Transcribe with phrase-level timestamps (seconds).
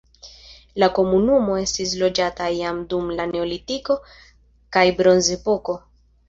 [0.83, 3.99] La komunumo estis loĝata jam dum la neolitiko
[4.79, 5.79] kaj bronzepoko.